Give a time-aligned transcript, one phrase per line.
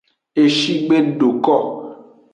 [0.43, 1.55] Eshi gbe do ko.